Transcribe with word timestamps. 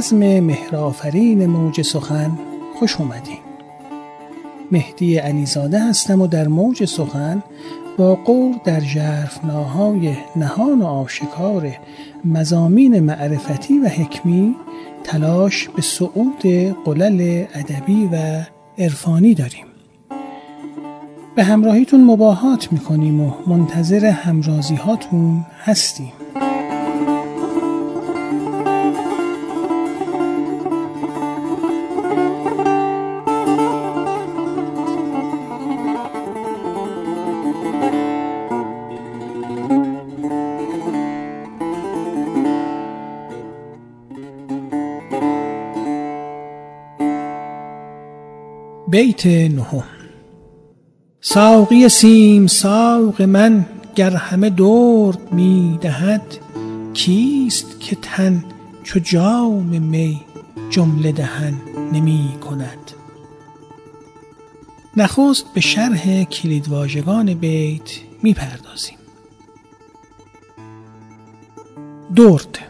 بزم 0.00 0.40
مهرآفرین 0.40 1.46
موج 1.46 1.82
سخن 1.82 2.38
خوش 2.78 2.96
اومدین. 3.00 3.38
مهدی 4.72 5.16
علیزاده 5.16 5.88
هستم 5.88 6.22
و 6.22 6.26
در 6.26 6.48
موج 6.48 6.84
سخن 6.84 7.42
با 7.98 8.14
قور 8.14 8.54
در 8.64 8.80
جرفناهای 8.80 10.16
نهان 10.36 10.82
و 10.82 10.86
آشکار 10.86 11.72
مزامین 12.24 13.00
معرفتی 13.00 13.78
و 13.78 13.88
حکمی 13.88 14.56
تلاش 15.04 15.68
به 15.68 15.82
صعود 15.82 16.42
قلل 16.84 17.44
ادبی 17.54 18.08
و 18.12 18.42
عرفانی 18.78 19.34
داریم. 19.34 19.66
به 21.36 21.44
همراهیتون 21.44 22.04
مباهات 22.04 22.72
می‌کنیم 22.72 23.20
و 23.20 23.32
منتظر 23.46 24.06
همرازی 24.06 24.74
هاتون 24.74 25.44
هستیم. 25.64 26.12
بیت 48.90 49.26
نهم. 49.26 49.84
ساقی 51.20 51.88
سیم 51.88 52.46
ساق 52.46 53.22
من 53.22 53.66
گر 53.94 54.10
همه 54.10 54.50
درد 54.50 55.32
می 55.32 55.78
دهد 55.80 56.38
کیست 56.94 57.80
که 57.80 57.96
تن 58.02 58.44
چو 58.82 58.98
جام 58.98 59.82
می 59.82 60.20
جمله 60.70 61.12
دهن 61.12 61.54
نمی 61.92 62.28
کند؟ 62.40 62.92
نخست 64.96 65.44
به 65.54 65.60
شرح 65.60 66.24
کلیدواژگان 66.24 67.34
بیت 67.34 67.90
می 68.22 68.34
پردازیم 68.34 68.98
درد 72.16 72.69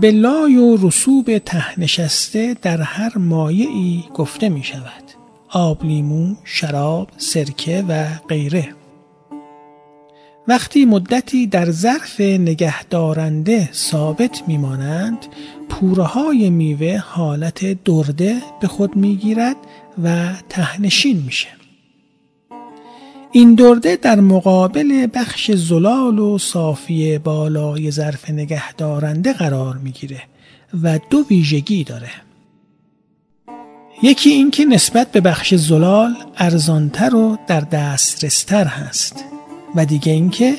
به 0.00 0.10
لای 0.10 0.56
و 0.56 0.86
رسوب 0.86 1.38
ته 1.38 1.80
نشسته 1.80 2.56
در 2.62 2.80
هر 2.80 3.18
مایعی 3.18 4.04
گفته 4.14 4.48
می 4.48 4.62
شود 4.62 5.02
آب 5.48 5.84
لیمو، 5.84 6.34
شراب، 6.44 7.08
سرکه 7.16 7.84
و 7.88 8.06
غیره. 8.28 8.74
وقتی 10.48 10.84
مدتی 10.84 11.46
در 11.46 11.70
ظرف 11.70 12.20
نگهدارنده 12.20 13.68
ثابت 13.72 14.42
میمانند 14.46 15.18
پوره 15.68 16.04
های 16.04 16.50
میوه 16.50 16.96
حالت 16.96 17.84
درده 17.84 18.36
به 18.60 18.68
خود 18.68 18.96
می‌گیرد 18.96 19.56
و 20.02 20.32
تهنشین 20.48 21.22
میشه. 21.26 21.61
این 23.34 23.54
درده 23.54 23.96
در 23.96 24.20
مقابل 24.20 25.06
بخش 25.14 25.50
زلال 25.50 26.18
و 26.18 26.38
صافی 26.38 27.18
بالای 27.18 27.90
ظرف 27.90 28.30
نگهدارنده 28.30 29.32
قرار 29.32 29.76
می‌گیره 29.76 30.22
و 30.82 30.98
دو 31.10 31.24
ویژگی 31.30 31.84
داره. 31.84 32.10
یکی 34.02 34.30
اینکه 34.30 34.64
نسبت 34.64 35.12
به 35.12 35.20
بخش 35.20 35.54
زلال 35.54 36.14
ارزانتر 36.36 37.14
و 37.14 37.38
در 37.46 37.60
دسترستر 37.60 38.64
هست 38.64 39.24
و 39.74 39.84
دیگه 39.84 40.12
اینکه 40.12 40.54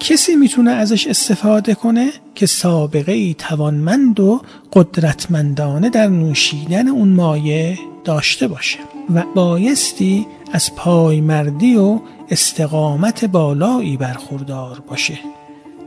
کسی 0.00 0.36
می‌تونه 0.36 0.70
ازش 0.70 1.06
استفاده 1.06 1.74
کنه 1.74 2.10
که 2.34 2.46
سابقه 2.46 3.12
ای 3.12 3.34
توانمند 3.34 4.20
و 4.20 4.42
قدرتمندانه 4.72 5.90
در 5.90 6.06
نوشیدن 6.06 6.88
اون 6.88 7.08
مایه 7.08 7.78
داشته 8.04 8.48
باشه 8.48 8.78
و 9.14 9.22
بایستی 9.34 10.26
از 10.52 10.74
پایمردی 10.74 11.76
و 11.76 12.00
استقامت 12.30 13.24
بالایی 13.24 13.96
برخوردار 13.96 14.80
باشه 14.88 15.18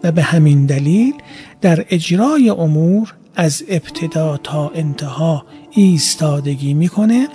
و 0.03 0.11
به 0.11 0.21
همین 0.21 0.65
دلیل 0.65 1.13
در 1.61 1.85
اجرای 1.89 2.49
امور 2.49 3.13
از 3.35 3.63
ابتدا 3.69 4.37
تا 4.37 4.71
انتها 4.75 5.45
ایستادگی 5.71 6.73
می‌کنه 6.73 7.27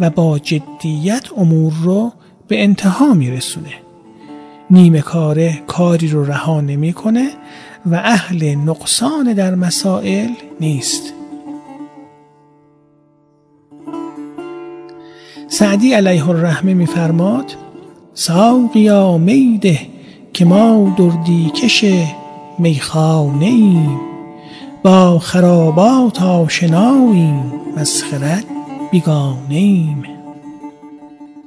و 0.00 0.10
با 0.10 0.38
جدیت 0.38 1.24
امور 1.36 1.72
رو 1.82 2.12
به 2.48 2.62
انتها 2.62 3.14
میرسونه. 3.14 3.72
نیمه 4.70 5.00
کاره 5.00 5.62
کاری 5.66 6.08
رو 6.08 6.24
رها 6.24 6.60
نمی‌کنه 6.60 7.30
و 7.86 7.94
اهل 7.94 8.54
نقصان 8.54 9.32
در 9.32 9.54
مسائل 9.54 10.30
نیست. 10.60 11.12
سعدی 15.48 15.92
علیه 15.92 16.28
الرحمه 16.28 16.74
میفرماد 16.74 17.56
ساقیا 18.18 19.18
میده 19.18 19.80
که 20.32 20.44
ما 20.44 20.94
دردی 20.98 21.50
کش 21.50 21.84
میخانه 22.58 23.46
ایم 23.46 24.00
با 24.82 25.18
خرابات 25.18 26.22
آشناییم 26.22 27.52
مسخرت 27.76 28.44
بیگانه 28.90 29.54
ایم 29.54 30.02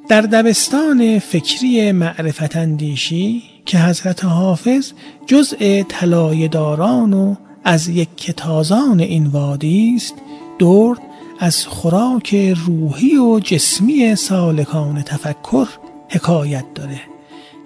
در 0.09 0.21
دبستان 0.21 1.19
فکری 1.19 1.91
معرفت 1.91 2.55
اندیشی 2.55 3.43
که 3.65 3.79
حضرت 3.79 4.25
حافظ 4.25 4.91
جزء 5.25 5.83
طلایه‌داران 5.89 7.13
و 7.13 7.35
از 7.63 7.87
یک 7.87 8.31
تازان 8.31 8.99
این 8.99 9.27
وادی 9.27 9.93
است 9.95 10.13
درد 10.59 11.01
از 11.39 11.67
خوراک 11.67 12.35
روحی 12.65 13.17
و 13.17 13.39
جسمی 13.39 14.15
سالکان 14.15 15.01
تفکر 15.01 15.67
حکایت 16.11 16.65
داره 16.75 17.01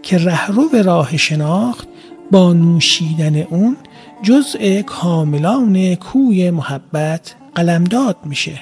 که 0.03 0.17
رهرو 0.17 0.69
راه 0.83 1.17
شناخت 1.17 1.87
با 2.31 2.53
نوشیدن 2.53 3.35
اون 3.41 3.77
جزء 4.23 4.81
کاملان 4.81 5.95
کوی 5.95 6.51
محبت 6.51 7.35
قلمداد 7.55 8.17
میشه. 8.25 8.59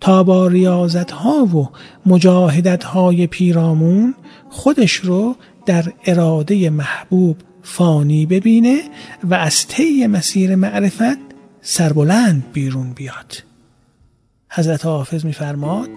تا 0.00 0.22
با 0.22 0.46
ریاضت 0.46 1.10
ها 1.10 1.44
و 1.44 1.68
مجاهدت 2.06 2.84
های 2.84 3.26
پیرامون 3.26 4.14
خودش 4.50 4.92
رو 4.92 5.36
در 5.66 5.92
اراده 6.04 6.70
محبوب 6.70 7.36
فانی 7.62 8.26
ببینه 8.26 8.80
و 9.24 9.34
از 9.34 9.66
طی 9.66 10.06
مسیر 10.06 10.54
معرفت 10.54 11.18
سربلند 11.62 12.44
بیرون 12.52 12.92
بیاد. 12.92 13.42
حضرت 14.50 14.86
حافظ 14.86 15.24
میفرماد 15.24 15.88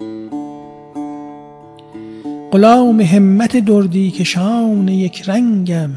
غلام 2.52 3.00
همت 3.00 3.56
دردی 3.56 4.10
کشان 4.10 4.88
یک 4.88 5.22
رنگم 5.26 5.90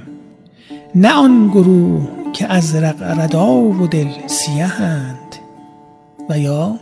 نه 0.95 1.13
آن 1.13 1.47
گروه 1.47 2.07
که 2.33 2.53
از 2.53 2.75
ردا 3.01 3.53
و 3.53 3.88
دل 3.88 4.07
سیهند 4.27 5.35
و 6.30 6.39
یا 6.39 6.80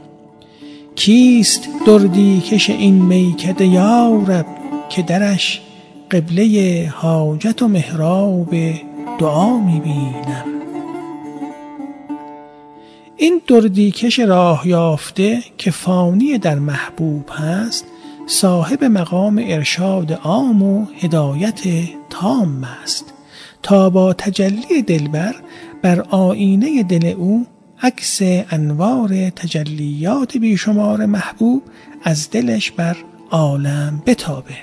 کیست 0.95 1.68
دردی 1.88 2.42
کش 2.42 2.69
این 2.69 2.94
میکده 2.94 3.65
یارب 3.65 4.45
که 4.89 5.01
درش 5.01 5.62
قبله 6.12 6.94
حاجت 6.95 7.62
و 7.62 7.68
محراب 7.68 8.56
دعا 9.19 9.57
می‌بینم 9.57 10.45
این 13.18 13.42
دردیکش 13.48 14.19
راه 14.19 14.68
یافته 14.68 15.44
که 15.57 15.71
فانی 15.71 16.38
در 16.38 16.59
محبوب 16.59 17.30
هست 17.30 17.86
صاحب 18.28 18.84
مقام 18.84 19.42
ارشاد 19.44 20.14
عام 20.14 20.64
و 20.64 20.86
هدایت 21.00 21.62
تام 22.10 22.64
است. 22.84 23.14
تا 23.64 23.90
با 23.90 24.14
تجلی 24.14 24.81
دلبر 24.81 25.36
بر 25.81 26.02
آینه 26.02 26.84
دل 26.84 27.06
او 27.06 27.46
عکس 27.81 28.22
انوار 28.50 29.30
تجلیات 29.30 30.38
بیشمار 30.38 31.06
محبوب 31.06 31.64
از 32.04 32.30
دلش 32.30 32.72
بر 32.72 32.98
عالم 33.31 34.04
بتابه 34.06 34.56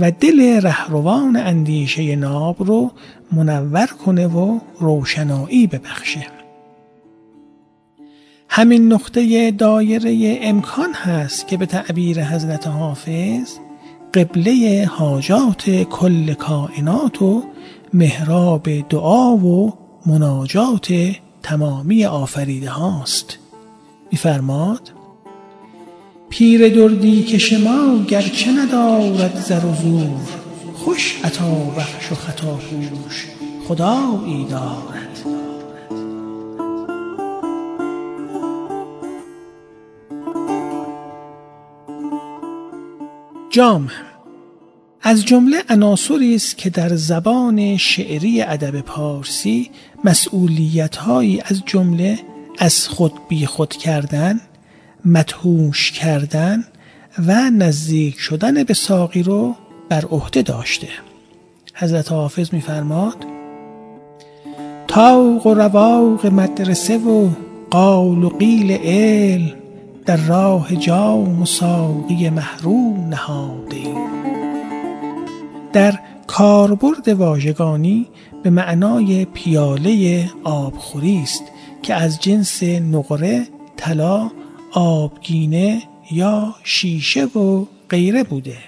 و 0.00 0.10
دل 0.10 0.60
رهروان 0.62 1.36
اندیشه 1.36 2.16
ناب 2.16 2.56
رو 2.58 2.90
منور 3.32 3.86
کنه 3.86 4.26
و 4.26 4.58
روشنایی 4.80 5.66
ببخشه. 5.66 6.43
همین 8.56 8.92
نقطه 8.92 9.50
دایره 9.50 10.38
امکان 10.42 10.92
هست 10.92 11.48
که 11.48 11.56
به 11.56 11.66
تعبیر 11.66 12.24
حضرت 12.24 12.66
حافظ 12.66 13.58
قبله 14.14 14.86
حاجات 14.92 15.70
کل 15.70 16.34
کائنات 16.34 17.22
و 17.22 17.42
محراب 17.92 18.88
دعا 18.88 19.36
و 19.36 19.72
مناجات 20.06 20.88
تمامی 21.42 22.04
آفریده 22.04 22.70
هاست. 22.70 23.38
میفرماد 24.12 24.92
پیر 26.28 26.68
دردی 26.68 27.22
که 27.22 27.38
شما 27.38 28.04
گرچه 28.08 28.50
ندارد 28.52 29.44
زر 29.46 29.64
و 29.64 29.74
زور 29.74 30.20
خوش 30.74 31.20
عطا 31.24 31.54
بخش 31.78 32.12
و 32.12 32.14
خطا 32.14 32.54
پوش 32.54 33.26
خدایی 33.68 34.46
دارد. 34.50 35.43
جام. 43.54 43.90
از 45.02 45.24
جمله 45.24 45.56
عناصری 45.68 46.34
است 46.34 46.58
که 46.58 46.70
در 46.70 46.96
زبان 46.96 47.76
شعری 47.76 48.42
ادب 48.42 48.80
پارسی 48.80 49.70
مسئولیتهایی 50.04 51.42
از 51.44 51.62
جمله 51.66 52.18
از 52.58 52.88
خود 52.88 53.12
بی 53.28 53.46
خود 53.46 53.72
کردن 53.72 54.40
مدهوش 55.04 55.92
کردن 55.92 56.64
و 57.26 57.50
نزدیک 57.50 58.18
شدن 58.18 58.64
به 58.64 58.74
ساقی 58.74 59.22
رو 59.22 59.54
بر 59.88 60.04
عهده 60.04 60.42
داشته. 60.42 60.88
حضرت 61.74 62.12
حافظ 62.12 62.54
میفرماد 62.54 63.24
تاق 64.88 65.46
و 65.46 65.54
رواق 65.54 66.26
مدرسه 66.26 66.98
و 66.98 67.28
قال 67.70 68.24
و 68.24 68.28
قیل 68.28 68.72
علم 68.72 69.63
در 70.06 70.16
راه 70.16 70.76
جام 70.76 71.42
و 71.42 71.46
ساقی 71.46 72.30
محروم 72.30 73.08
نهاده. 73.08 73.94
در 75.72 75.98
کاربرد 76.26 77.08
واژگانی 77.08 78.08
به 78.42 78.50
معنای 78.50 79.24
پیاله 79.24 80.24
آبخوری 80.44 81.20
است 81.22 81.42
که 81.82 81.94
از 81.94 82.20
جنس 82.20 82.62
نقره، 82.62 83.46
طلا، 83.76 84.30
آبگینه 84.72 85.82
یا 86.10 86.54
شیشه 86.64 87.24
و 87.24 87.66
غیره 87.90 88.24
بوده. 88.24 88.58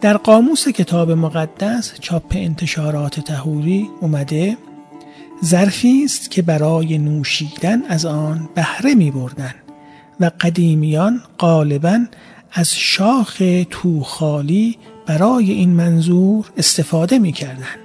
در 0.00 0.16
قاموس 0.16 0.68
کتاب 0.68 1.10
مقدس 1.10 1.94
چاپ 2.00 2.32
انتشارات 2.36 3.20
تهوری 3.20 3.88
اومده 4.00 4.56
ظرفی 5.44 6.04
است 6.04 6.30
که 6.30 6.42
برای 6.42 6.98
نوشیدن 6.98 7.82
از 7.88 8.06
آن 8.06 8.48
بهره 8.54 8.94
می 8.94 9.10
بردن 9.10 9.54
و 10.20 10.30
قدیمیان 10.40 11.20
غالبا 11.38 12.00
از 12.52 12.74
شاخ 12.74 13.42
توخالی 13.70 14.78
برای 15.06 15.50
این 15.50 15.70
منظور 15.70 16.50
استفاده 16.56 17.18
می 17.18 17.32
کردن. 17.32 17.76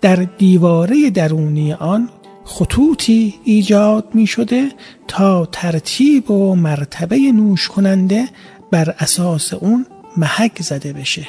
در 0.00 0.16
دیواره 0.16 1.10
درونی 1.10 1.72
آن 1.72 2.08
خطوطی 2.44 3.34
ایجاد 3.44 4.14
می 4.14 4.26
شده 4.26 4.68
تا 5.08 5.46
ترتیب 5.52 6.30
و 6.30 6.54
مرتبه 6.54 7.18
نوش 7.18 7.68
کننده 7.68 8.28
بر 8.70 8.94
اساس 8.98 9.54
اون 9.54 9.86
محک 10.16 10.62
زده 10.62 10.92
بشه 10.92 11.26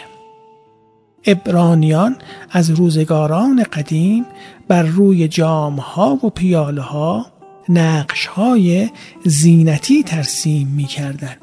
ابرانیان 1.26 2.16
از 2.52 2.70
روزگاران 2.70 3.64
قدیم 3.64 4.26
بر 4.68 4.84
روی 4.84 5.28
جامها 5.28 6.20
و 6.24 6.30
پیاله 6.30 6.82
ها 6.82 7.26
نقش 7.70 8.26
های 8.26 8.90
زینتی 9.26 10.04
ترسیم 10.04 10.68
می 10.68 10.86
کردن 10.86 11.36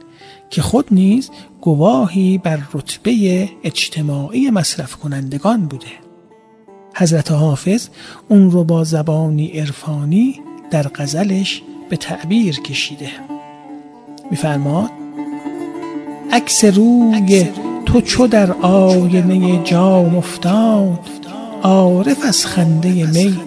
که 0.50 0.62
خود 0.62 0.86
نیز 0.90 1.30
گواهی 1.60 2.38
بر 2.38 2.58
رتبه 2.74 3.48
اجتماعی 3.64 4.50
مصرف 4.50 4.96
کنندگان 4.96 5.66
بوده. 5.66 5.86
حضرت 6.96 7.30
حافظ 7.30 7.88
اون 8.28 8.50
رو 8.50 8.64
با 8.64 8.84
زبانی 8.84 9.46
عرفانی 9.46 10.40
در 10.70 10.88
غزلش 10.94 11.62
به 11.90 11.96
تعبیر 11.96 12.60
کشیده. 12.60 13.10
میفرماد 14.30 14.90
عکس 16.32 16.64
روی 16.64 17.69
تو 17.86 18.00
چو 18.00 18.26
در 18.26 18.52
آینه 18.52 19.64
جام 19.64 20.16
افتاد 20.16 20.98
عارف 21.62 22.24
از 22.24 22.46
خنده 22.46 22.88
می 22.88 23.38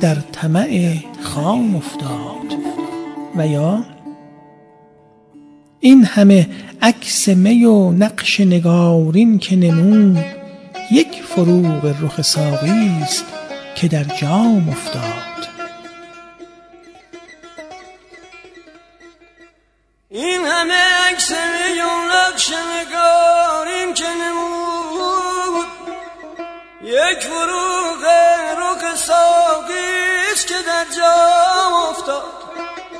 در 0.00 0.14
طمع 0.32 0.94
خام 1.22 1.76
افتاد. 1.76 2.58
و 3.36 3.46
یا؟ 3.46 3.84
این 5.80 6.04
همه 6.04 6.48
عکس 6.82 7.28
می 7.28 7.64
و 7.64 7.90
نقش 7.90 8.40
نگارین 8.40 9.38
که 9.38 9.56
نمود 9.56 10.24
یک 10.90 11.22
فروغ 11.22 11.94
رخ 12.02 12.22
ساقی 12.22 12.90
است 13.02 13.24
که 13.74 13.88
در 13.88 14.04
جام 14.04 14.68
افتاد. 14.68 15.17
فروغ 27.28 28.04
رخ 28.58 28.96
ساقی 28.96 30.32
است 30.32 30.46
که 30.46 30.54
در 30.66 30.84
جام 30.96 31.72
افتاد. 31.90 32.22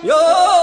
یا 0.02 0.57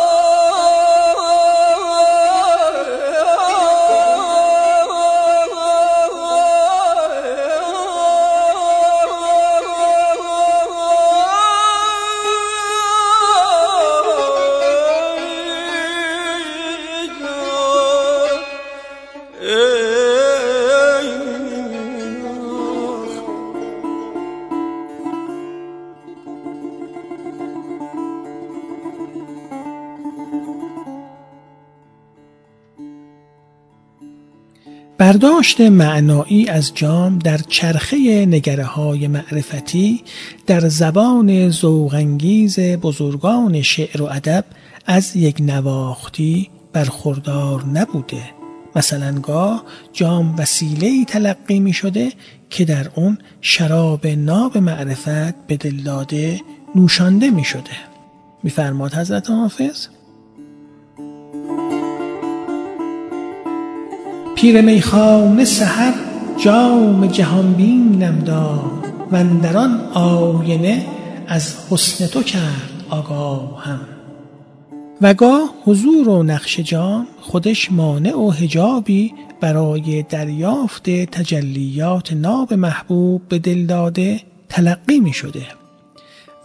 برداشت 35.16 35.62
معنایی 35.62 36.48
از 36.48 36.74
جام 36.74 37.20
در 37.20 37.38
چرخه 37.38 38.26
نگره 38.26 38.64
های 38.64 39.08
معرفتی 39.08 40.04
در 40.48 40.68
زبان 40.70 41.50
زوغنگیز 41.50 42.60
بزرگان 42.60 43.62
شعر 43.62 44.02
و 44.02 44.06
ادب 44.06 44.46
از 44.86 45.16
یک 45.16 45.36
نواختی 45.40 46.50
برخوردار 46.74 47.66
نبوده. 47.66 48.24
مثلا 48.76 49.20
گاه 49.20 49.66
جام 49.94 50.36
وسیله 50.38 51.06
تلقی 51.06 51.60
می 51.60 51.74
شده 51.74 52.12
که 52.50 52.66
در 52.66 52.90
اون 52.96 53.18
شراب 53.42 54.08
ناب 54.08 54.58
معرفت 54.58 55.48
به 55.48 55.58
دل 55.58 55.78
داده 55.78 56.42
نوشانده 56.76 57.30
می 57.30 57.44
شده 57.44 57.78
میفرماد 58.44 58.94
حضرت 58.94 59.30
حافظ 59.30 59.88
پیر 64.36 64.62
میخانه 64.62 65.46
سحر 65.46 65.94
جام 66.38 67.08
جهان 67.08 67.54
بینم 67.54 68.20
داد 68.20 68.86
و 69.12 69.16
اندران 69.16 69.80
آینه 69.94 70.86
از 71.28 71.56
حسن 71.70 72.08
تو 72.08 72.24
کرد 72.24 72.84
آگاهم. 72.90 73.80
و 75.02 75.14
گاه 75.14 75.54
حضور 75.64 76.10
و 76.10 76.24
نقش 76.24 76.60
جام 76.60 77.08
خودش 77.22 77.72
مانع 77.72 78.18
و 78.18 78.32
هجابی 78.32 79.14
برای 79.42 80.04
دریافت 80.10 80.90
تجلیات 80.90 82.14
ناب 82.14 82.54
محبوب 82.54 83.22
به 83.30 83.40
دل 83.40 83.66
داده 83.66 84.22
تلقی 84.50 85.00
می 85.00 85.14
شده 85.14 85.46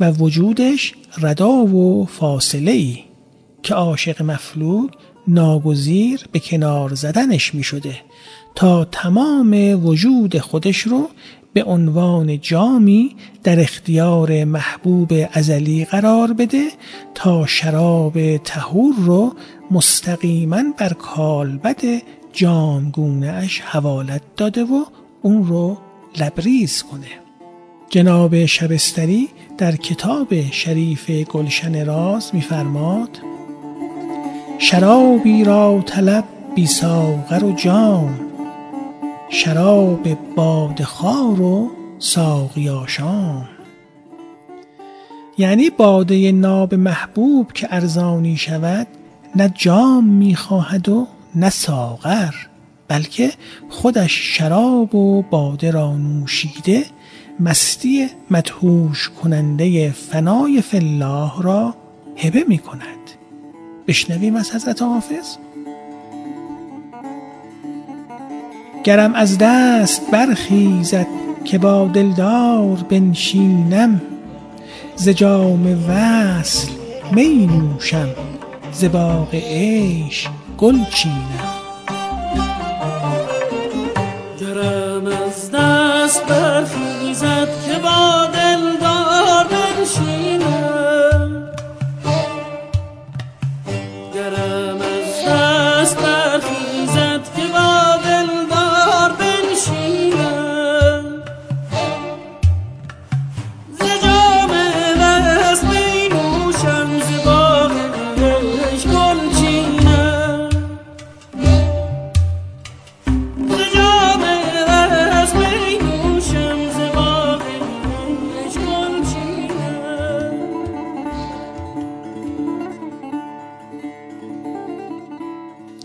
و 0.01 0.11
وجودش 0.11 0.95
ردا 1.19 1.51
و 1.51 2.07
فاصله 2.07 2.71
ای 2.71 2.99
که 3.63 3.75
عاشق 3.75 4.23
مفلوک 4.23 4.91
ناگزیر 5.29 6.25
به 6.33 6.39
کنار 6.39 6.95
زدنش 6.95 7.55
می 7.55 7.63
شده 7.63 7.97
تا 8.55 8.85
تمام 8.85 9.81
وجود 9.87 10.39
خودش 10.39 10.79
رو 10.79 11.09
به 11.53 11.65
عنوان 11.65 12.41
جامی 12.41 13.17
در 13.45 13.61
اختیار 13.61 14.45
محبوب 14.45 15.13
ازلی 15.33 15.85
قرار 15.85 16.33
بده 16.33 16.69
تا 17.15 17.47
شراب 17.47 18.37
تهور 18.37 18.95
رو 18.99 19.35
مستقیما 19.71 20.63
بر 20.79 20.93
کالبد 20.93 21.81
جامگونه 22.33 23.29
اش 23.29 23.61
حوالت 23.61 24.23
داده 24.37 24.65
و 24.65 24.85
اون 25.23 25.47
رو 25.47 25.79
لبریز 26.21 26.83
کنه. 26.83 27.07
جناب 27.91 28.47
شبستری 28.47 29.29
در 29.59 29.77
کتاب 29.77 30.51
شریف 30.51 31.11
گلشن 31.11 31.87
راز 31.87 32.31
میفرماد 32.35 33.30
شرابی 34.63 35.45
را 35.45 35.83
طلب 35.87 36.25
بی 36.55 36.67
ساغر 36.67 37.45
و 37.45 37.53
جام 37.53 38.21
شراب 39.31 40.09
بادخار 40.37 41.41
و 41.41 41.71
ساقی 41.99 42.69
آشام 42.69 43.49
یعنی 45.39 45.71
باده 45.71 46.33
ناب 46.33 46.75
محبوب 46.75 47.53
که 47.53 47.69
ارزانی 47.71 48.37
شود 48.37 48.87
نه 49.37 49.53
جام 49.55 50.05
می‌خواهد 50.05 50.89
و 50.89 51.07
نه 51.35 51.51
ساغر 51.51 52.35
بلکه 52.89 53.33
خودش 53.69 54.13
شراب 54.13 54.95
و 54.95 55.23
باده 55.23 55.71
را 55.71 55.97
نوشیده 55.97 56.85
مستی 57.41 58.09
مدهوش 58.31 59.09
کننده 59.09 59.91
فنای 59.91 60.61
فلاح 60.61 61.43
را 61.43 61.75
هبه 62.17 62.45
می 62.49 62.59
کند. 62.59 63.20
بشنویم 63.87 64.37
از 64.37 64.55
حضرت 64.55 64.83
حافظ؟ 64.83 65.37
گرم 68.85 69.15
از 69.15 69.39
دست 69.39 70.11
برخیزد 70.11 71.07
که 71.45 71.59
با 71.59 71.85
دلدار 71.85 72.77
بنشینم 72.89 74.01
ز 74.97 75.09
جام 75.09 75.85
وصل 75.89 76.69
می 77.13 77.47
نوشم 77.47 78.09
ز 78.73 78.85
باغ 78.85 79.35
عیش 79.35 80.29
گل 80.59 80.79
چینم. 80.95 81.61
گرم 84.41 85.07
از 85.07 85.51
دست 85.51 86.27
برخیزد 86.27 87.49
که 87.67 87.79
با 87.79 88.27
دلدار 88.27 89.45
بنشینم. 89.45 90.30
گرم 94.21 94.50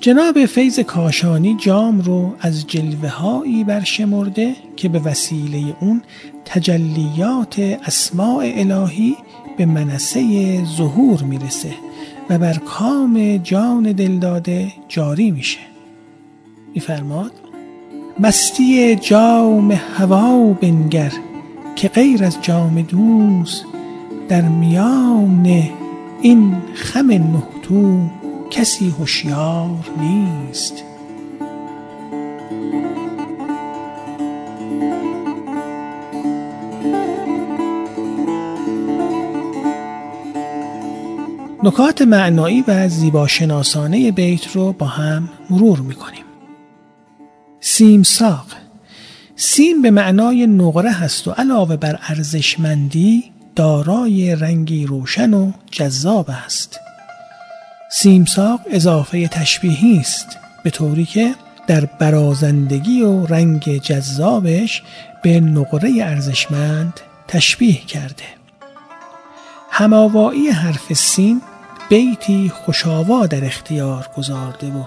جناب 0.06 0.46
فیض 0.46 0.80
کاشانی 0.80 1.56
جام 1.56 2.02
رو 2.02 2.34
از 2.40 2.68
جلوه 2.68 3.10
هایی 3.10 3.64
برشمرده 3.64 4.56
که 4.76 4.90
به 4.90 5.00
وسیله 5.00 5.76
اون 5.80 6.02
تجلیات 6.46 7.60
اسماع 7.60 8.52
الهی 8.56 9.16
به 9.58 9.66
منصه 9.66 10.22
ظهور 10.66 11.24
می‌رسه 11.24 11.74
و 12.30 12.38
بر 12.38 12.54
کام 12.54 13.38
جان 13.38 13.84
دلداده 13.84 14.72
جاری 14.88 15.32
میشه. 15.32 15.60
میفرماد 16.74 17.32
مستی 18.20 18.96
جام 18.96 19.72
هوا 19.72 20.54
بنگر 20.54 21.12
که 21.76 21.88
غیر 21.88 22.24
از 22.24 22.38
جام 22.42 22.82
دوست 22.82 23.66
در 24.30 24.42
میان 24.42 25.70
این 26.22 26.56
خم 26.74 27.12
نهتو 27.12 28.10
کسی 28.52 28.90
هوشیار 28.90 29.90
نیست. 30.00 30.74
نکات 41.64 42.02
معنایی 42.02 42.64
و 42.68 42.90
زیباشناسانه 42.90 44.12
بیت 44.12 44.56
رو 44.56 44.74
با 44.74 44.86
هم 44.86 45.30
مرور 45.50 45.80
می‌کنیم. 45.80 46.24
سیمساق 47.60 48.46
سیم 49.36 49.82
به 49.82 49.92
معنای 49.92 50.48
نقره 50.48 50.92
هست 50.92 51.28
و 51.28 51.32
علاوه 51.32 51.78
بر 51.78 52.00
ارزشمندی 52.10 53.24
دارای 53.56 54.36
رنگی 54.36 54.86
روشن 54.86 55.34
و 55.34 55.52
جذاب 55.72 56.30
است. 56.46 56.80
سیمساق 57.98 58.60
اضافه 58.72 59.28
تشبیهی 59.28 59.98
است 60.00 60.38
به 60.64 60.70
طوری 60.70 61.06
که 61.06 61.36
در 61.68 61.86
برازندگی 61.86 63.02
و 63.02 63.26
رنگ 63.26 63.78
جذابش 63.78 64.84
به 65.22 65.40
نقره 65.40 65.92
ارزشمند 66.04 67.00
تشبیه 67.28 67.86
کرده. 67.86 68.24
هماوایی 69.72 70.48
حرف 70.48 70.94
سین 70.94 71.42
بیتی 71.90 72.52
خوشاوا 72.56 73.26
در 73.26 73.46
اختیار 73.46 74.10
گذارده 74.18 74.68
و 74.68 74.84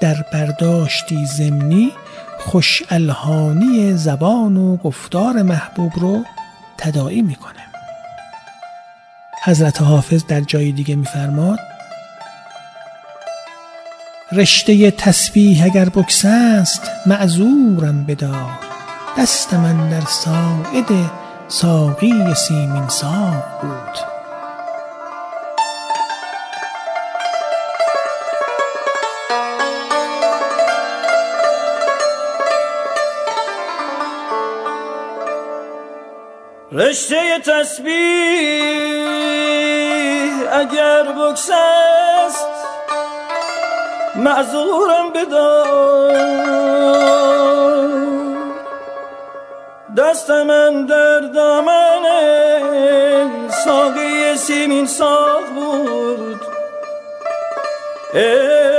در 0.00 0.24
برداشتی 0.32 1.26
زمینی 1.26 1.92
خوش 2.38 2.82
الهانی 2.90 3.96
زبان 3.96 4.56
و 4.56 4.76
گفتار 4.76 5.42
محبوب 5.42 5.92
رو 5.96 6.24
تداعی 6.78 7.22
می‌کنه. 7.22 7.62
حضرت 9.44 9.82
حافظ 9.82 10.24
در 10.26 10.40
جای 10.40 10.72
دیگه 10.72 10.96
میفرماد 10.96 11.58
رشته 14.36 14.90
تسبیح 14.90 15.64
اگر 15.64 15.88
بکس 15.88 16.24
است 16.24 16.90
معذورم 17.06 18.04
بدار 18.04 18.58
دست 19.18 19.54
من 19.54 19.88
در 19.90 20.00
ساعد 20.00 21.10
ساقی 21.48 22.34
سیمین 22.34 22.88
ساق 22.88 23.60
بود. 23.62 23.98
رشته 36.72 37.38
تسبیح 37.38 37.92
اگر 40.52 41.02
بکس 41.02 41.50
است 41.50 42.61
معذورم 44.22 45.10
بدار. 45.14 46.52
دست 49.96 50.30
من 50.30 50.86
در 50.86 51.20
دامن 51.20 52.02
ساقی 53.64 54.36
سیمین 54.36 54.86
ساق 54.86 55.42
بود. 55.54 56.40
ای 58.14 58.72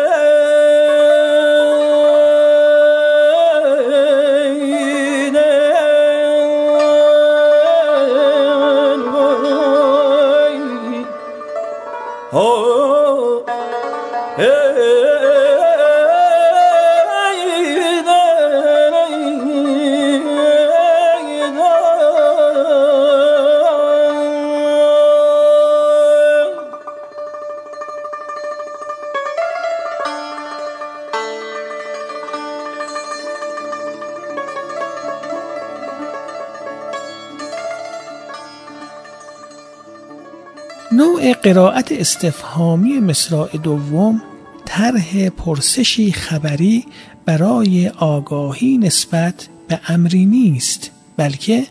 قرائت 41.33 41.91
استفهامی 41.91 42.99
مصراع 42.99 43.57
دوم 43.57 44.21
طرح 44.65 45.29
پرسشی 45.29 46.11
خبری 46.11 46.85
برای 47.25 47.89
آگاهی 47.89 48.77
نسبت 48.77 49.47
به 49.67 49.79
امری 49.87 50.25
نیست 50.25 50.91
بلکه 51.17 51.67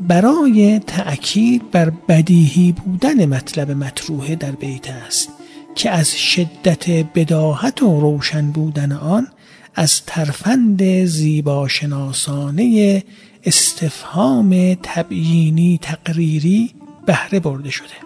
برای 0.00 0.78
تأکید 0.78 1.70
بر 1.70 1.90
بدیهی 1.90 2.72
بودن 2.72 3.26
مطلب 3.26 3.70
مطروحه 3.70 4.34
در 4.34 4.50
بیت 4.50 4.90
است 4.90 5.28
که 5.74 5.90
از 5.90 6.16
شدت 6.16 6.90
بداهت 7.14 7.82
و 7.82 8.00
روشن 8.00 8.50
بودن 8.50 8.92
آن 8.92 9.26
از 9.74 10.02
ترفند 10.06 11.04
زیباشناسانه 11.04 13.02
استفهام 13.44 14.74
تبیینی 14.82 15.78
تقریری 15.82 16.74
بهره 17.06 17.40
برده 17.40 17.70
شده. 17.70 18.05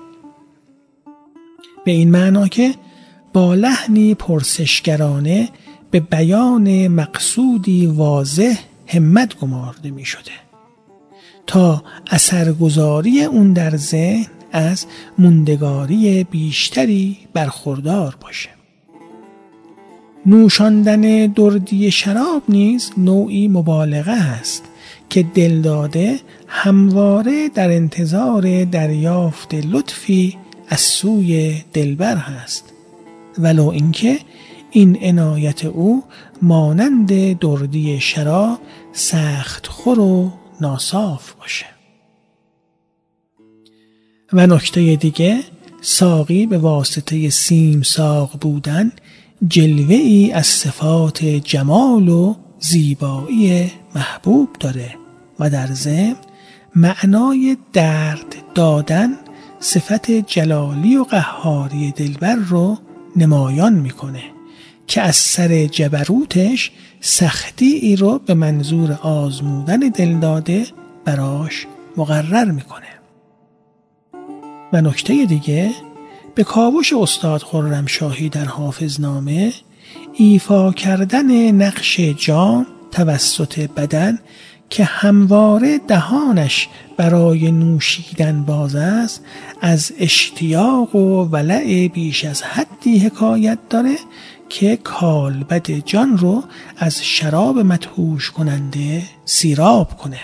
به 1.84 1.90
این 1.90 2.10
معنا 2.10 2.48
که 2.48 2.74
با 3.32 3.54
لحنی 3.54 4.14
پرسشگرانه 4.14 5.48
به 5.90 6.00
بیان 6.00 6.88
مقصودی 6.88 7.86
واضح 7.86 8.58
همت 8.86 9.38
گمارده 9.38 9.90
می 9.90 10.04
شده 10.04 10.32
تا 11.46 11.82
اثرگذاری 12.10 13.24
اون 13.24 13.52
در 13.52 13.76
ذهن 13.76 14.26
از 14.52 14.86
موندگاری 15.18 16.24
بیشتری 16.24 17.18
برخوردار 17.32 18.16
باشه. 18.20 18.50
نوشاندن 20.26 21.26
دردی 21.26 21.90
شراب 21.90 22.42
نیز 22.48 22.90
نوعی 22.96 23.48
مبالغه 23.48 24.12
است 24.12 24.64
که 25.10 25.22
دلداده 25.22 26.20
همواره 26.46 27.48
در 27.48 27.70
انتظار 27.70 28.64
دریافت 28.64 29.54
لطفی 29.54 30.36
از 30.70 30.80
سوی 30.80 31.62
دلبر 31.72 32.16
هست. 32.16 32.64
ولو 33.38 33.66
اینکه 33.66 34.18
این 34.70 34.98
عنایت 35.02 35.64
او 35.64 36.04
مانند 36.42 37.38
دردی 37.38 38.00
شراب 38.00 38.58
سخت 38.92 39.66
خور 39.66 39.98
و 39.98 40.32
ناصاف 40.60 41.32
باشه. 41.32 41.66
و 44.32 44.46
نکته 44.46 44.96
دیگه 44.96 45.40
ساقی 45.80 46.46
به 46.46 46.58
واسطه 46.58 47.30
سیم 47.30 47.82
ساق 47.82 48.38
بودن 48.40 48.92
جلوه 49.48 49.94
ای 49.94 50.32
از 50.32 50.46
صفات 50.46 51.24
جمال 51.24 52.08
و 52.08 52.34
زیبایی 52.58 53.72
محبوب 53.94 54.48
داره 54.60 54.94
و 55.38 55.50
در 55.50 55.66
ضمن 55.66 56.16
معنای 56.74 57.56
درد 57.72 58.34
دادن 58.54 59.10
صفت 59.60 60.10
جلالی 60.10 60.96
و 60.96 61.04
قهاری 61.04 61.92
دلبر 61.92 62.34
رو 62.34 62.78
نمایان 63.16 63.72
می‌کنه 63.72 64.22
که 64.86 65.00
از 65.00 65.16
سر 65.16 65.66
جبروتش 65.66 66.70
سختی 67.00 67.66
ای 67.66 67.96
رو 67.96 68.18
به 68.18 68.34
منظور 68.34 68.92
آزمودن 69.02 69.78
دلداده 69.78 70.66
براش 71.04 71.66
مقرر 71.96 72.50
می‌کنه. 72.50 72.86
و 74.72 74.80
نکته 74.80 75.26
دیگه 75.26 75.70
به 76.34 76.44
کاوش 76.44 76.92
استاد 76.92 77.42
خرمشاهی 77.42 78.28
در 78.28 78.44
حافظنامه 78.44 79.52
ایفا 80.14 80.72
کردن 80.72 81.50
نقش 81.50 82.00
جام 82.00 82.66
توسط 82.90 83.70
بدن 83.70 84.18
که 84.70 84.84
همواره 84.84 85.78
دهانش 85.78 86.68
برای 86.96 87.52
نوشیدن 87.52 88.42
باز 88.42 88.74
است 88.74 89.24
از 89.60 89.92
اشتیاق 89.98 90.94
و 90.94 91.24
ولع 91.24 91.88
بیش 91.88 92.24
از 92.24 92.42
حدی 92.42 92.98
حکایت 92.98 93.58
داره 93.70 93.96
که 94.48 94.76
کالبد 94.76 95.70
جان 95.70 96.18
رو 96.18 96.44
از 96.76 97.04
شراب 97.04 97.58
مدهوش 97.58 98.30
کننده 98.30 99.02
سیراب 99.24 99.96
کنه. 99.96 100.20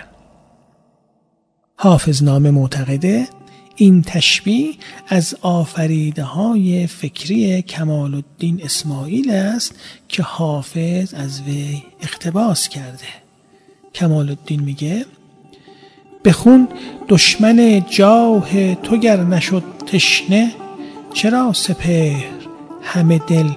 حافظ 1.76 2.23
نامه 2.23 2.50
معتقده 2.50 3.29
این 3.76 4.03
تشبیه 4.03 4.75
از 5.09 5.37
آفریده 5.43 6.23
های 6.23 6.87
فکری 6.87 7.62
کمال 7.62 8.15
الدین 8.15 8.61
اسماعیل 8.65 9.31
است 9.31 9.75
که 10.09 10.23
حافظ 10.23 11.15
از 11.15 11.43
وی 11.43 11.83
اقتباس 12.00 12.69
کرده. 12.69 13.25
کمال 13.97 14.29
الدین 14.29 14.61
میگه 14.61 15.07
بخون 16.25 16.69
دشمن 17.09 17.85
جاه 17.91 18.75
تو 18.75 18.97
گر 18.97 19.21
نشد 19.21 19.63
تشنه 19.87 20.52
چرا 21.15 21.52
سپهر 21.52 22.25
همه 22.82 23.19
دل 23.19 23.49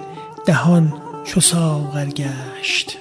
دهان 0.46 0.94
چو 1.24 1.40
ساغر 1.40 2.06
گشت؟ 2.06 2.98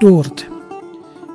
درد. 0.00 0.42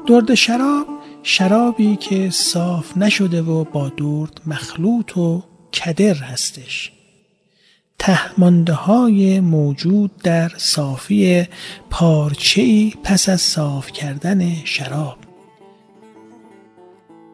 درد 0.08 0.34
شراب 0.34 0.88
شرابی 1.24 1.96
که 1.96 2.30
صاف 2.30 2.98
نشده 2.98 3.42
و 3.42 3.64
با 3.64 3.90
درد 3.90 4.42
مخلوط 4.48 5.18
و 5.18 5.44
کدر 5.74 6.14
هستش. 6.14 6.99
تهمانده 8.00 8.74
های 8.74 9.40
موجود 9.40 10.12
در 10.24 10.52
صافی 10.58 11.48
پارچه‌ای 11.90 12.94
پس 13.04 13.30
از 13.30 13.42
صاف 13.42 13.92
کردن 13.92 14.52
شراب. 14.64 15.18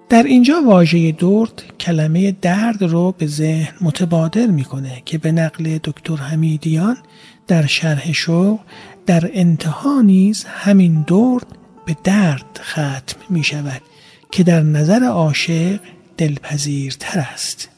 در 0.09 0.23
اینجا 0.23 0.61
واژه 0.65 1.11
درد 1.11 1.63
کلمه 1.79 2.31
درد 2.31 2.83
رو 2.83 3.11
به 3.11 3.27
ذهن 3.27 3.73
متبادر 3.81 4.47
می‌کنه 4.47 5.01
که 5.05 5.17
به 5.17 5.31
نقل 5.31 5.77
دکتر 5.83 6.15
حمیدیان 6.15 6.97
در 7.47 7.65
شرح 7.65 8.11
شوق 8.11 8.59
در 9.05 9.29
انتها 9.33 10.01
نیز 10.01 10.43
همین 10.43 11.01
درد 11.01 11.47
به 11.85 11.95
درد 12.03 12.59
ختم 12.61 13.17
می 13.29 13.43
شود 13.43 13.81
که 14.31 14.43
در 14.43 14.61
نظر 14.61 15.03
عاشق 15.03 15.79
دلپذیرتر 16.17 17.19
است. 17.19 17.74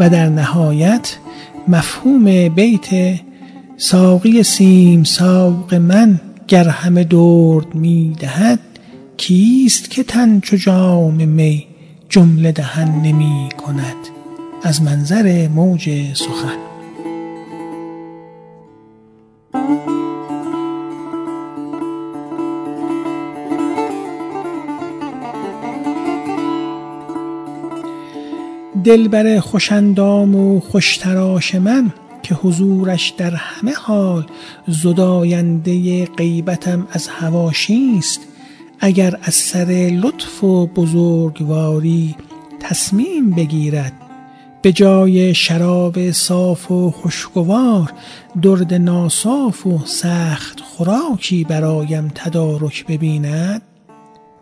و 0.00 0.10
در 0.10 0.28
نهایت 0.28 1.16
مفهوم 1.68 2.48
بیت 2.48 2.88
ساقی 3.76 4.42
سیم 4.42 5.04
ساق 5.04 5.74
من 5.74 6.20
گر 6.48 6.68
همه 6.68 7.04
درد 7.04 7.74
می 7.74 8.16
دهد 8.18 8.58
کیست 9.16 9.90
که 9.90 10.02
تن 10.02 10.40
چو 10.40 10.56
جام 10.56 11.28
می 11.28 11.66
جمله 12.08 12.52
دهن 12.52 13.02
نمی 13.02 13.48
کند؟ 13.66 13.96
از 14.62 14.82
منظر 14.82 15.48
موج 15.48 15.90
سخن. 16.14 16.69
دلبر 28.84 29.40
خوشندام 29.40 30.36
و 30.36 30.60
خوشتراش 30.60 31.54
من 31.54 31.92
که 32.22 32.34
حضورش 32.34 33.08
در 33.08 33.34
همه 33.34 33.72
حال 33.74 34.26
زداینده 34.68 36.04
غیبتم 36.06 36.86
از 36.90 37.08
هواشیست 37.08 38.20
اگر 38.80 39.18
از 39.22 39.34
سر 39.34 39.90
لطف 40.02 40.44
و 40.44 40.66
بزرگواری 40.66 42.16
تصمیم 42.60 43.30
بگیرد. 43.30 43.92
به 44.62 44.72
جای 44.72 45.34
شراب 45.34 46.10
صاف 46.10 46.70
و 46.70 46.90
خوشگوار 46.90 47.92
درد 48.42 48.74
ناصاف 48.74 49.66
و 49.66 49.78
سخت 49.84 50.60
خوراکی 50.60 51.44
برایم 51.44 52.12
تدارک 52.14 52.86
ببیند. 52.86 53.62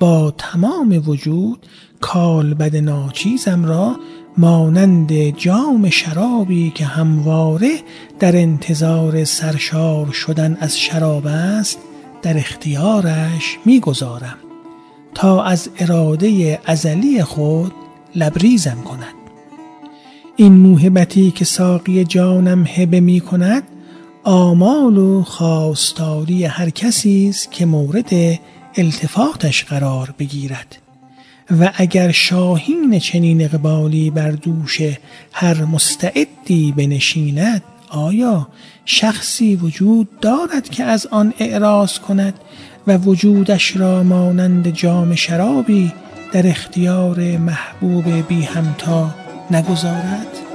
با 0.00 0.34
تمام 0.38 1.02
وجود 1.06 1.66
کالبد 2.00 2.76
ناچیزم 2.76 3.64
را 3.64 3.96
مانند 4.38 5.12
جام 5.12 5.90
شرابی 5.90 6.70
که 6.70 6.84
همواره 6.84 7.70
در 8.18 8.36
انتظار 8.36 9.24
سرشار 9.24 10.12
شدن 10.12 10.56
از 10.60 10.78
شراب 10.78 11.26
است 11.26 11.78
در 12.22 12.38
اختیارش 12.38 13.58
می‌گذارم 13.64 14.36
تا 15.14 15.42
از 15.42 15.68
اراده 15.78 16.60
ازلی 16.64 17.24
خود 17.24 17.72
لبریزم 18.14 18.78
کند. 18.84 19.14
این 20.36 20.52
موهبتی 20.52 21.30
که 21.30 21.44
ساقی 21.44 22.04
جانم 22.04 22.66
هبه 22.66 23.00
می 23.00 23.20
کند 23.20 23.62
آمال 24.24 24.96
و 24.96 25.22
خواستاری 25.22 26.44
هر 26.44 26.70
کسی 26.70 27.28
است 27.28 27.52
که 27.52 27.66
مورد 27.66 28.38
التفاتش 28.76 29.64
قرار 29.64 30.14
بگیرد. 30.18 30.87
و 31.50 31.72
اگر 31.74 32.10
شاهین 32.10 32.98
چنین 32.98 33.44
اقبالی 33.44 34.10
بر 34.10 34.30
دوش 34.30 34.80
هر 35.32 35.64
مستعدی 35.64 36.72
بنشیند 36.76 37.62
آیا 37.88 38.48
شخصی 38.84 39.56
وجود 39.56 40.20
دارد 40.20 40.68
که 40.70 40.84
از 40.84 41.06
آن 41.06 41.34
اعراض 41.38 41.98
کند 41.98 42.34
و 42.86 42.96
وجودش 42.96 43.76
را 43.76 44.02
مانند 44.02 44.70
جام 44.70 45.14
شرابی 45.14 45.92
در 46.32 46.46
اختیار 46.46 47.20
محبوب 47.20 48.28
بی 48.28 48.42
همتا 48.42 49.14
نگذارد؟ 49.50 50.47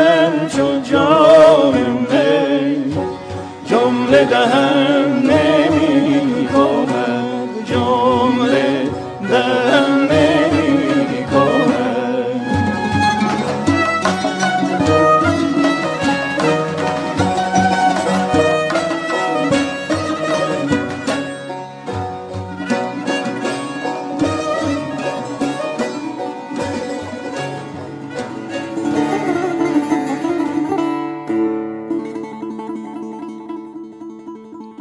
چیتن 0.00 0.48
چو 0.48 0.80
جام 0.80 1.74
می 1.74 2.94
جمله 3.66 4.24
دهم 4.24 5.22
نمی 5.22 5.49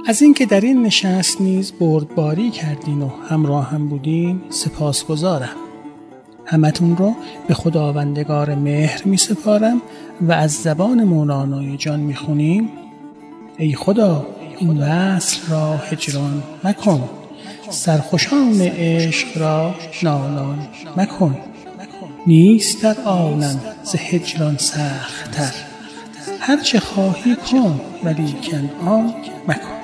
از 0.09 0.21
اینکه 0.21 0.45
در 0.45 0.61
این 0.61 0.81
نشست 0.81 1.41
نیز 1.41 1.71
بردباری 1.71 2.49
کردین 2.49 3.01
و 3.01 3.09
همراه 3.29 3.69
هم 3.69 3.87
بودین 3.87 4.41
سپاسگزارم. 4.49 5.55
همتون 6.45 6.97
رو 6.97 7.15
به 7.47 7.53
خداوندگار 7.53 8.55
مهر 8.55 9.01
می 9.05 9.17
سپارم 9.17 9.81
و 10.21 10.31
از 10.31 10.51
زبان 10.51 11.03
مولانای 11.03 11.77
جان 11.77 11.99
می 11.99 12.15
خونیم 12.15 12.69
ای 13.57 13.73
خدا 13.73 14.27
این 14.59 14.77
وصل 14.77 15.51
را 15.51 15.77
هجران 15.77 16.43
مکن. 16.63 17.09
سرخوشان 17.69 18.61
عشق 18.61 19.37
را 19.37 19.75
نالان 20.03 20.67
مکن. 20.97 21.37
نیست 22.27 22.83
در 22.83 22.95
عالم 23.05 23.59
ز 23.83 23.95
هجران 23.95 24.57
سختتر. 24.57 25.53
هرچه 26.39 26.79
خواهی 26.79 27.35
کن 27.35 27.81
ولیکن 28.03 28.69
آن 28.85 29.13
مکن. 29.47 29.78